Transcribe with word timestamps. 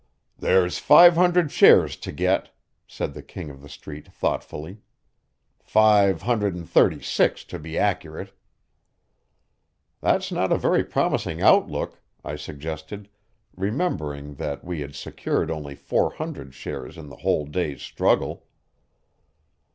"There's 0.35 0.79
five 0.79 1.13
hundred 1.13 1.51
shares 1.51 1.95
to 1.97 2.11
get," 2.11 2.49
said 2.87 3.13
the 3.13 3.21
King 3.21 3.51
of 3.51 3.61
the 3.61 3.69
Street 3.69 4.11
thoughtfully; 4.11 4.79
"five 5.59 6.23
hundred 6.23 6.55
and 6.55 6.67
thirty 6.67 7.03
six, 7.03 7.43
to 7.43 7.59
be 7.59 7.77
accurate." 7.77 8.33
"That's 9.99 10.31
not 10.31 10.51
a 10.51 10.57
very 10.57 10.83
promising 10.83 11.43
outlook," 11.43 12.01
I 12.25 12.35
suggested, 12.35 13.09
remembering 13.55 14.33
that 14.37 14.63
we 14.65 14.79
had 14.79 14.95
secured 14.95 15.51
only 15.51 15.75
four 15.75 16.11
hundred 16.15 16.55
shares 16.55 16.97
in 16.97 17.09
the 17.09 17.17
whole 17.17 17.45
day's 17.45 17.83
struggle. 17.83 18.47